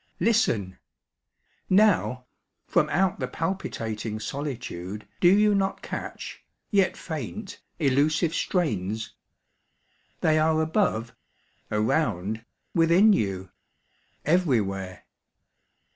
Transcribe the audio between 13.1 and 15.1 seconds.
you, everywhere.